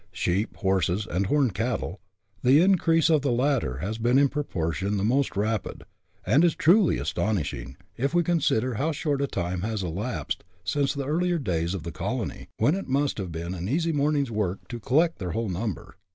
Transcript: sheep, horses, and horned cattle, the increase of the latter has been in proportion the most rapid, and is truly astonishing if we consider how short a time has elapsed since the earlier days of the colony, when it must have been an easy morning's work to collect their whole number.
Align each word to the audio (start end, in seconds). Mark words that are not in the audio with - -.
sheep, 0.11 0.55
horses, 0.57 1.05
and 1.05 1.27
horned 1.27 1.53
cattle, 1.53 1.99
the 2.41 2.59
increase 2.59 3.07
of 3.07 3.21
the 3.21 3.31
latter 3.31 3.77
has 3.77 3.99
been 3.99 4.17
in 4.17 4.29
proportion 4.29 4.97
the 4.97 5.03
most 5.03 5.37
rapid, 5.37 5.83
and 6.25 6.43
is 6.43 6.55
truly 6.55 6.97
astonishing 6.97 7.77
if 7.97 8.11
we 8.11 8.23
consider 8.23 8.73
how 8.73 8.91
short 8.91 9.21
a 9.21 9.27
time 9.27 9.61
has 9.61 9.83
elapsed 9.83 10.43
since 10.63 10.95
the 10.95 11.05
earlier 11.07 11.37
days 11.37 11.75
of 11.75 11.83
the 11.83 11.91
colony, 11.91 12.49
when 12.57 12.73
it 12.73 12.87
must 12.87 13.19
have 13.19 13.31
been 13.31 13.53
an 13.53 13.69
easy 13.69 13.91
morning's 13.91 14.31
work 14.31 14.67
to 14.67 14.79
collect 14.79 15.19
their 15.19 15.33
whole 15.33 15.49
number. 15.49 15.93